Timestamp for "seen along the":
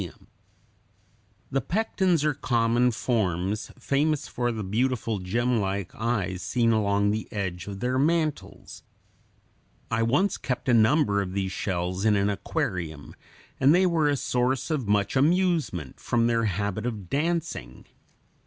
6.41-7.31